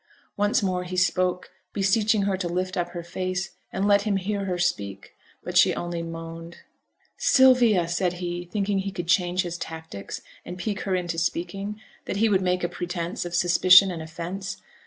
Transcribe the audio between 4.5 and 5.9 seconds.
speak. But she